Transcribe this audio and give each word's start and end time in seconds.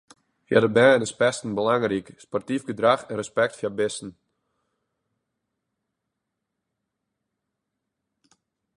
Foar 0.49 0.63
de 0.65 0.69
bern 0.77 1.05
is 1.07 1.13
pesten 1.19 1.51
belangryk, 1.59 2.07
sportyf 2.25 2.63
gedrach 2.69 3.03
en 3.09 3.19
respekt 3.21 3.55
foar 3.59 3.77
bisten. 3.79 4.09